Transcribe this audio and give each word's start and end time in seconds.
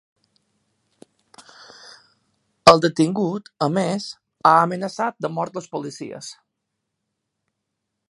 El 2.73 2.81
detingut, 2.87 3.53
a 3.67 3.69
més, 3.77 4.09
ha 4.53 4.57
amenaçat 4.67 5.23
de 5.27 5.35
mort 5.39 5.63
els 5.63 5.73
policies. 5.77 6.35